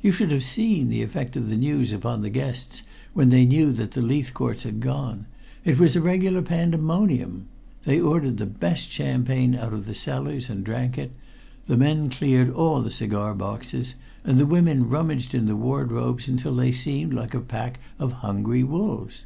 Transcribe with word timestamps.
You 0.00 0.12
should 0.12 0.30
have 0.30 0.44
seen 0.44 0.88
the 0.88 1.02
effect 1.02 1.34
of 1.34 1.48
the 1.48 1.56
news 1.56 1.92
upon 1.92 2.22
the 2.22 2.30
guests 2.30 2.84
when 3.12 3.30
they 3.30 3.44
knew 3.44 3.72
that 3.72 3.90
the 3.90 4.02
Leithcourts 4.02 4.62
had 4.62 4.78
gone. 4.78 5.26
It 5.64 5.80
was 5.80 5.96
a 5.96 6.00
regular 6.00 6.42
pandemonium. 6.42 7.46
They 7.82 8.00
ordered 8.00 8.36
the 8.36 8.46
best 8.46 8.88
champagne 8.92 9.56
out 9.56 9.72
of 9.72 9.86
the 9.86 9.92
cellars 9.96 10.48
and 10.48 10.62
drank 10.62 10.96
it, 10.96 11.10
the 11.66 11.76
men 11.76 12.08
cleared 12.08 12.50
all 12.50 12.82
the 12.82 12.90
cigar 12.92 13.34
boxes, 13.34 13.96
and 14.22 14.38
the 14.38 14.46
women 14.46 14.88
rummaged 14.88 15.34
in 15.34 15.46
the 15.46 15.56
wardrobes 15.56 16.28
until 16.28 16.54
they 16.54 16.70
seemed 16.70 17.12
like 17.12 17.34
a 17.34 17.40
pack 17.40 17.80
of 17.98 18.12
hungry 18.22 18.62
wolves. 18.62 19.24